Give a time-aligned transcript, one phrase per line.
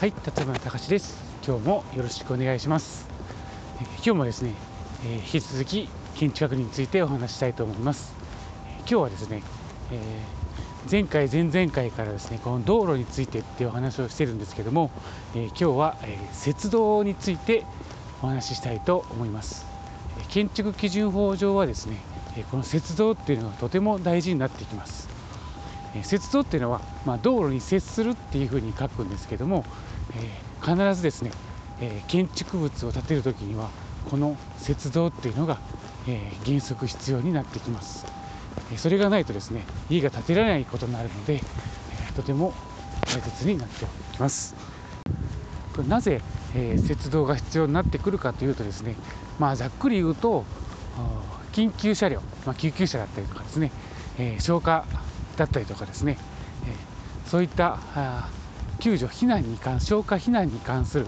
[0.00, 1.16] はい、辰村隆です。
[1.46, 3.06] 今日もよろしくお願いします。
[3.80, 4.52] え今日もですね、
[5.06, 8.12] えー引き続き建築学についてお話したいと思います。
[8.68, 9.42] え今日はですね、
[9.92, 14.90] えー前回前々回からですね、この道路についてっていうお話をしてるんですけども、
[15.34, 17.64] えー今日は、えー雪道について
[18.20, 19.64] お話ししたいと思います。
[20.20, 21.98] え建築基準法上はですね、
[22.36, 25.13] えこの雪道っていうのがとても大事になってきます。
[25.94, 29.64] えー雪道っていうのは、まあ、道路に接するっていうふうに書くんですけども、
[30.16, 31.30] えー必ずですね、
[31.80, 33.70] えー建築物を建てるときには
[34.10, 35.58] この雪道っていうのが、
[36.08, 38.06] えー原則必要になってきます、
[38.72, 42.54] えそれがないとですね家が建てられないことになるので、えーとても
[43.06, 44.54] 大切になってきます。
[45.74, 46.20] これなぜ、
[46.54, 48.96] えー雪道が必要になってくるかというとですね
[49.38, 50.44] まあざっくり言うと
[51.52, 53.72] 緊急車両、まあ、救急車だったりとかですね、
[54.18, 54.84] えー消火
[55.36, 56.18] だったりとかですね、
[56.66, 56.74] え
[57.28, 57.78] そういった
[58.80, 61.06] 救助避難に関消火避難に関する、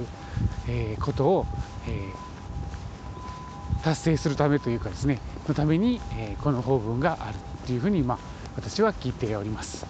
[0.68, 1.46] えことを、
[1.88, 2.12] え
[3.82, 5.20] 達成するためというかですね。
[5.48, 8.18] のために、えこの法文があるというふうに、まあ、
[8.56, 9.86] 私は聞いております。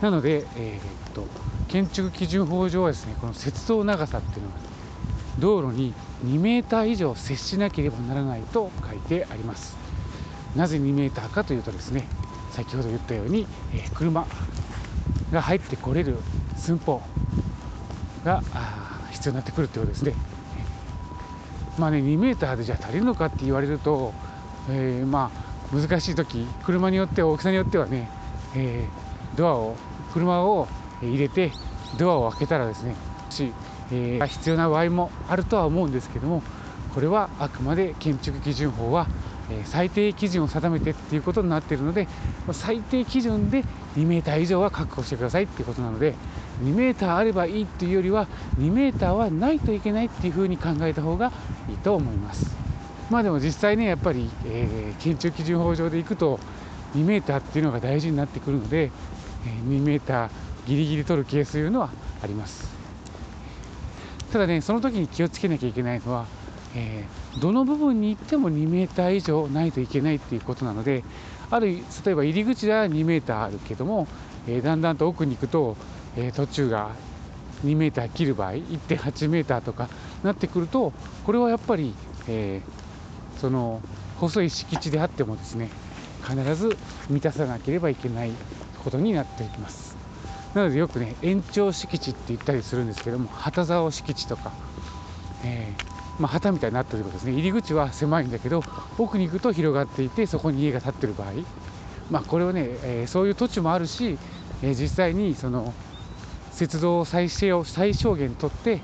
[0.00, 1.26] なので、えーっと
[1.72, 4.56] 建築基準法上はですねこの雪道長さっていうのは
[5.38, 5.94] 道路に
[6.26, 9.74] 2メーター以上接しなければならないと書いてあります。
[10.54, 12.06] なぜ2メーターかというとですね
[12.52, 14.26] 先ほど言ったように、え車
[15.32, 16.16] が入ってこれる
[16.56, 17.02] 寸法
[18.24, 18.42] が
[19.10, 20.14] 必要になってくるということですね。
[21.78, 24.12] まあね2メーターでじゃあ足りるのかって言われると、
[24.70, 28.10] えーまあ難しい時車によって大きさによってはね、
[28.54, 29.76] えードアを
[30.12, 30.68] 車を
[31.00, 31.50] 入れて
[31.96, 32.94] ドアを開けたらですね
[33.30, 33.52] し、
[33.90, 36.42] えー必要な場合もあるとは思うんですけども
[36.94, 39.08] これはあくまで建築基準法は、
[39.64, 42.08] 最低基準を定めてっていうことになってるので
[42.52, 43.64] 最低基準で
[43.96, 46.14] 2メーター以上は確保してくださいっていうことなので
[46.62, 48.26] 2メーターあればいいっていうよりは
[48.58, 51.32] 2メーターはないといけないっていうふうに考えた方が
[51.68, 52.56] いいと思います。
[53.10, 56.38] まあでも実際ねやっぱり、えー建築基準法上でいくと
[56.94, 58.90] 2メーターっていうのが大事になってくるので、
[59.66, 60.30] 2メーター
[60.66, 61.90] ギリギリ取るケースというのは
[62.22, 62.70] あります。
[64.32, 66.26] ただねその時に気をつけなきゃいけないのは、
[66.74, 71.02] えーどの部分に行っても2メーター以上ないといけないっていうことなので
[71.50, 74.06] ある例えば入り口では2メーターあるけども、
[74.46, 75.76] えーだんだんと奥に行くと、
[76.16, 76.90] えー途中が
[77.64, 79.88] 2メーター切る場合1.8メーターとか
[80.22, 80.92] なってくると
[81.24, 81.94] これはやっぱり、
[82.28, 83.80] えーその
[84.18, 85.68] 細い敷地であってもですね
[86.22, 86.76] 必ず
[87.10, 88.30] 満たさなければいけない
[88.84, 89.96] ことになっていきます。
[90.54, 94.52] なのでよくね延長敷地って言ったりするんですけども旗竿敷地とか、
[95.44, 97.32] えーまあ、旗みたいになってるということですね。
[97.32, 98.62] 入り口は狭いんだけど
[98.98, 101.32] 奥に行くと広がっていてそこに家が建ってる場合、
[102.10, 104.18] まあ、これはね、えーそういう土地もあるし、
[104.62, 105.72] えー実際にその
[106.58, 108.80] 雪道を最小最小限取って、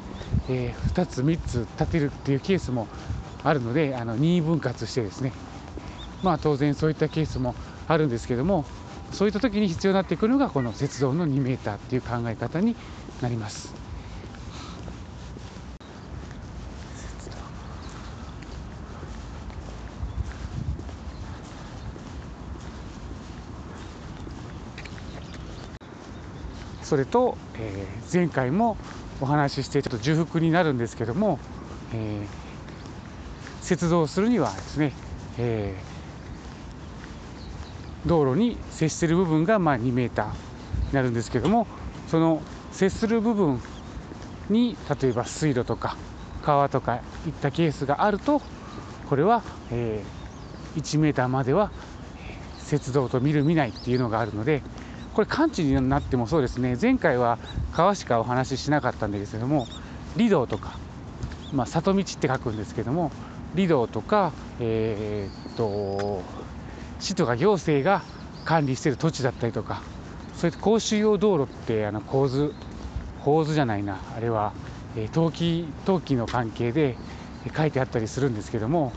[0.49, 2.88] え2つ3つ建てるっていうケースも
[3.44, 5.33] あるのであの任意分割してですね。
[6.22, 7.55] まあ当然そういったケースも
[7.87, 8.65] あるんですけども
[9.12, 12.75] そういった時に必要になってくるのがこの雪道の2メーターっていう考え方に
[13.22, 13.88] なります。
[26.88, 28.78] それと、えー前回も
[29.21, 31.38] お話ししてちょっと重複になるんですけども、
[31.93, 32.26] えー
[33.71, 34.94] 雪道するにはですね、
[35.37, 40.32] えー道路に接している部分がまあ2メーターに
[40.93, 41.66] なるんですけども
[42.06, 42.41] その
[42.72, 43.60] 接する部分
[44.49, 45.97] に例えば水路とか
[46.43, 48.41] 川とかいったケースがあると
[49.10, 51.70] これは、えー1メーターまでは
[52.70, 54.62] 雪道と見る見ないっていうのがあるので
[55.19, 56.79] これ完治になってもそうですね。
[56.81, 57.41] 前回は
[57.73, 59.67] 川しかお話ししなかったんですけども
[60.17, 60.79] 離道とか、
[61.53, 63.11] まあ、里道って書くんですけども
[63.56, 66.23] 離道とか、えーっと
[67.01, 68.05] 市とか行政が
[68.45, 69.83] 管理している土地だったりとか
[70.37, 72.55] そういった公衆用道路ってあの構図
[73.25, 74.53] 構図じゃないなあれは、
[74.94, 76.94] えー登記登記の関係で
[77.56, 78.93] 書いてあったりするんですけども、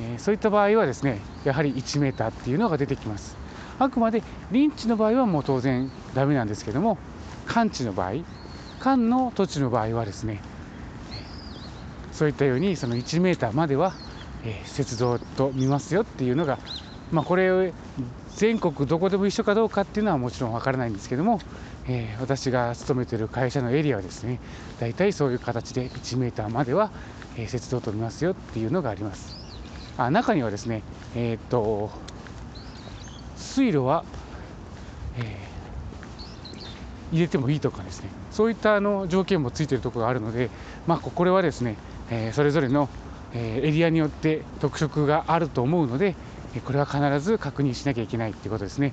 [0.00, 3.43] えーそういった場合はですねやはり1メーターっていうのが出てきます。
[3.78, 6.98] あくまで林地の場合はもう当然ダメなんですけども
[7.46, 8.12] 官地の場合
[8.78, 10.40] 官の土地の場合はですね
[12.12, 13.92] そういったようにその1メーターまでは、
[14.44, 16.58] えー雪道と見ますよっていうのが
[17.10, 17.72] まあこれ
[18.36, 21.40] 全国どこでも一緒かどうかっていうのはもちろんわからないんですけども、
[21.86, 24.40] えー私が勤めてる会社のエリアはですね
[24.80, 26.90] 大体そういう形で1メーターまでは、
[27.36, 29.36] えー雪道と見ますよっていうのがあります。
[29.96, 30.82] あ中にはですね
[31.14, 31.90] えっと
[33.44, 34.04] 水路は、
[35.18, 35.54] えー
[37.12, 38.08] 入れてもいいとかですね。
[38.32, 40.50] そういったあの条件もついているところがあるので、
[40.88, 41.76] まあ、これはですね、
[42.10, 42.88] えそれぞれの
[43.34, 46.14] えエリアによって特色があると思うので
[46.64, 48.92] これは必ず確認しなきゃいけないっていうことですね。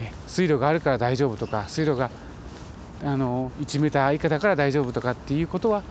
[0.00, 2.10] え水路があるから大丈夫とか水路が
[3.04, 5.82] あの1メーター以下だから大丈夫とかっていうことは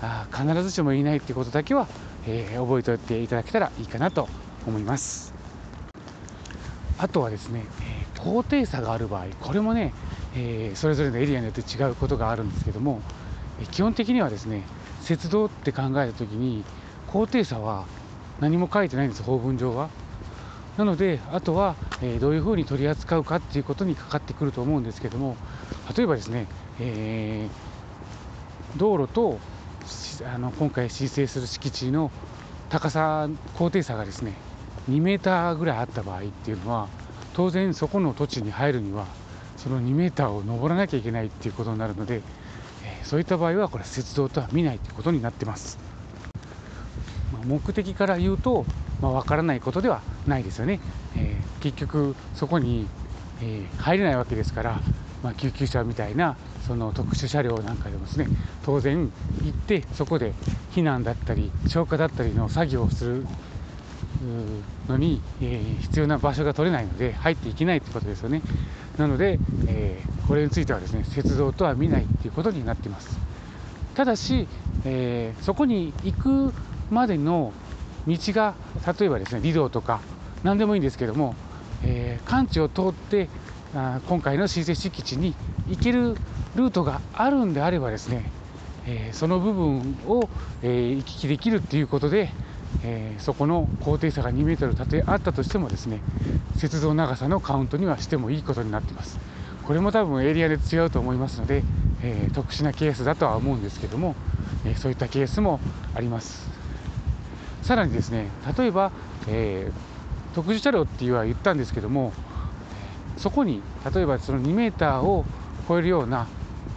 [0.00, 1.86] あ必ずしも言えないっていうことだけは、
[2.26, 4.28] えー、覚えておいていただけたらいいかなと
[4.66, 5.31] 思います。
[7.02, 7.64] あとはですね、
[8.14, 9.92] えー、高低差がある場合これもね、
[10.36, 13.02] えー、それぞれのエリアによって違うことがあるんですけども
[13.60, 14.62] え基本的にはですね
[15.08, 16.64] 雪道って考えた時に
[17.08, 17.86] 高低差は
[18.38, 19.90] 何も書いてないんです法文上は。
[20.78, 25.36] なのであとは、えー、どういうふうに取り扱うかっていうことにかかってくると思うんですけども
[25.94, 26.46] 例えばですね、
[26.80, 29.38] えー、道路と
[30.32, 32.10] あの今回申請する敷地の
[32.70, 33.28] 高さ
[33.58, 34.32] 高低差がですね
[34.90, 36.88] 2メーターぐらいあった場合っていうのは
[37.34, 39.06] 当然そこの土地に入るには
[39.56, 42.20] その2メーターを登らなきゃいけないっていうことになるので、
[42.84, 45.78] え、そういった場合はこれ雪道とは見ないということになってます、
[47.32, 48.66] まあ、目的から言うと、
[49.00, 50.80] まあ、分からないことではないですよね、
[51.16, 52.88] えー、結局そこに、
[53.40, 54.80] えー、入れないわけですから、
[55.22, 56.36] まあ、救急車みたいな
[56.66, 58.26] その特殊車両なんかでもですね
[58.64, 59.12] 当然
[59.44, 60.32] 行ってそこで
[60.72, 63.26] 避難だったり消火だったりの作業をする
[64.88, 68.42] のに、えー、必要な場所が取れないので入っていけないということですよね。
[68.98, 73.18] なので、えー、これについてはですね雪道とは見ないということになっています。
[73.94, 74.48] ただし、
[74.84, 76.52] えー、そこに行く
[76.90, 77.52] までの
[78.06, 78.54] 道が
[78.98, 80.00] 例えばですね離道とか
[80.42, 81.34] 何でもいいんですけども、
[81.84, 83.28] えー、関地を通って
[83.74, 85.34] あ今回の申請敷地に
[85.68, 86.16] 行ける
[86.56, 88.30] ルートがあるんであればですね、
[88.86, 90.28] えー、その部分を、
[90.62, 92.30] えー、行き来できるっていうことで、
[92.84, 96.00] えー、そこの高低差が2メートルたとえあったとしてもですね
[96.60, 99.18] 雪像長さのカウントにはしてもいいことになっています。
[99.64, 101.62] これも多分エリアで違うと思いますので、
[102.02, 104.16] え特殊なケースだとは思うんですけども、
[104.64, 105.60] えそういったケースも
[105.94, 106.50] あります。
[107.62, 108.26] さらにですね
[108.58, 108.90] 例えば、
[109.28, 109.70] え
[110.34, 112.12] 特殊車両っていうは言ったんですけども
[113.16, 113.62] そこに
[113.94, 115.24] 例えばその2メーターを
[115.68, 116.26] 超えるような、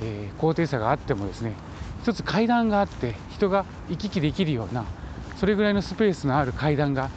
[0.01, 1.53] えー、高低差があってもですね
[2.03, 4.86] 一つ階段があって人が行き来できるような
[5.37, 7.09] それぐらいのスペースのある階段が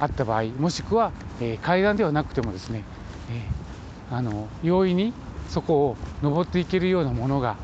[0.00, 2.84] あった場合もしくは、えー、階段ではなくてもですね、
[3.30, 5.12] えー、あの容易に
[5.48, 7.56] そこを登っていけるようなものが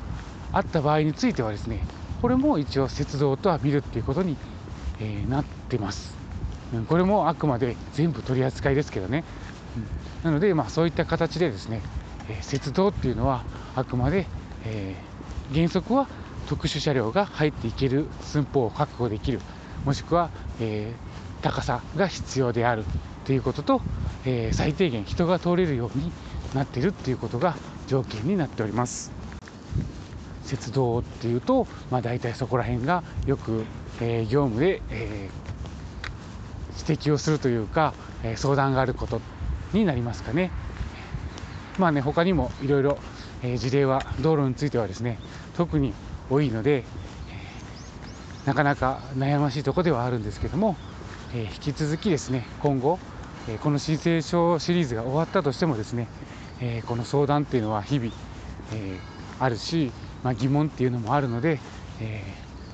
[0.53, 1.81] あった場合についてはですね
[2.23, 4.37] これも一応雪道とは見るっていうことに、
[5.01, 6.15] えー、なってます。
[6.75, 9.25] うんこれもあくまで全部取り扱いですけどね。
[9.77, 11.81] うんなので、まあ、そういった形でですね、
[12.29, 13.43] え鉄道っていうのは
[13.75, 14.27] あくまで、
[14.67, 16.09] えー、原則は
[16.47, 19.41] 特殊車両が入っていける寸法を確保できる
[19.85, 20.31] もしくは、
[20.61, 22.85] えー、高さが必要である
[23.25, 23.83] ということと、
[24.25, 26.13] えー、最低限人が通れるように
[26.55, 27.57] なっているっていうことが
[27.87, 29.13] 条件になっております
[30.49, 33.65] 鉄道っていうと、まあ、大体そこら辺がよく、
[34.01, 35.31] え業務で、え
[36.89, 37.95] 指摘をするというか、
[38.25, 39.21] え相談があること
[39.73, 40.51] になりますかね。
[41.79, 42.99] まあね、他にもいろいろ
[43.57, 45.19] 事例は道路についてはですね
[45.57, 45.95] 特に
[46.29, 46.85] 多いので、
[48.51, 50.75] なかなか悩ましいところではあるんですけども、
[51.33, 52.99] えー、引き続きですね今後、
[53.49, 56.09] えー、この申請書シリーズが終わったとしてもですね、
[56.61, 58.11] えこの相談っていうのは日々、
[58.75, 58.99] え
[59.39, 59.93] あるし、
[60.25, 61.61] まあ、疑問っていうのもあるので、
[62.01, 62.25] え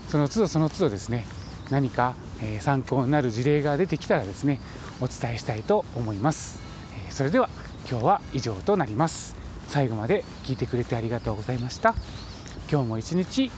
[0.09, 1.27] その都度その都度ですね
[1.69, 4.63] 何か、え参考になる事例が出てきたらですね
[5.03, 6.59] お伝えしたいと思います。
[7.07, 7.51] えそれでは
[7.87, 9.37] 今日は以上となります
[9.69, 11.95] 最後まで聞いてくれてありがとうございました
[12.73, 13.51] 今日も一日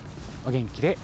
[0.44, 0.98] お元気で